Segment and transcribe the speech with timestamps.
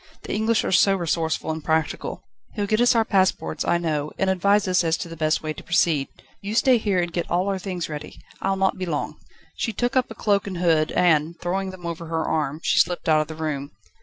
[0.23, 2.23] The English are so resourceful and practical.
[2.55, 5.53] He'll get us our passports, I know, and advise us as to the best way
[5.53, 6.07] to proceed.
[6.17, 8.19] Do you stay here and get all our things ready.
[8.41, 9.17] I'll not be long."
[9.57, 13.07] She took up a cloak and hood, and, throwing them over her arm, she slipped
[13.07, 13.73] out of the room.